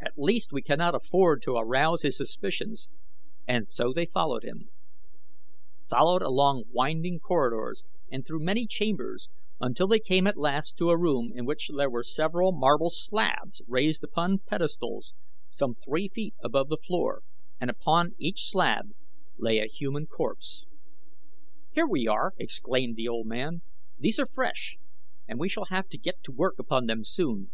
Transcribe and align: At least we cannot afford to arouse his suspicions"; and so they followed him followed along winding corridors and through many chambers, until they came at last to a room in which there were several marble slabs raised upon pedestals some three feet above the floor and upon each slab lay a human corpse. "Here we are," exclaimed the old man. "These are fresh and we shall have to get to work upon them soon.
At 0.00 0.18
least 0.18 0.50
we 0.52 0.60
cannot 0.60 0.96
afford 0.96 1.40
to 1.42 1.54
arouse 1.54 2.02
his 2.02 2.16
suspicions"; 2.16 2.88
and 3.46 3.70
so 3.70 3.92
they 3.92 4.06
followed 4.06 4.42
him 4.42 4.70
followed 5.88 6.20
along 6.20 6.64
winding 6.72 7.20
corridors 7.20 7.84
and 8.10 8.26
through 8.26 8.40
many 8.42 8.66
chambers, 8.66 9.28
until 9.60 9.86
they 9.86 10.00
came 10.00 10.26
at 10.26 10.36
last 10.36 10.76
to 10.78 10.90
a 10.90 10.98
room 10.98 11.30
in 11.32 11.44
which 11.46 11.70
there 11.76 11.88
were 11.88 12.02
several 12.02 12.50
marble 12.50 12.90
slabs 12.90 13.62
raised 13.68 14.02
upon 14.02 14.40
pedestals 14.40 15.14
some 15.48 15.76
three 15.76 16.08
feet 16.08 16.34
above 16.42 16.68
the 16.68 16.76
floor 16.76 17.22
and 17.60 17.70
upon 17.70 18.16
each 18.18 18.50
slab 18.50 18.90
lay 19.38 19.60
a 19.60 19.68
human 19.68 20.06
corpse. 20.08 20.66
"Here 21.70 21.86
we 21.86 22.08
are," 22.08 22.34
exclaimed 22.36 22.96
the 22.96 23.06
old 23.06 23.28
man. 23.28 23.62
"These 23.96 24.18
are 24.18 24.26
fresh 24.26 24.76
and 25.28 25.38
we 25.38 25.48
shall 25.48 25.66
have 25.66 25.88
to 25.90 25.98
get 25.98 26.20
to 26.24 26.32
work 26.32 26.58
upon 26.58 26.86
them 26.86 27.04
soon. 27.04 27.52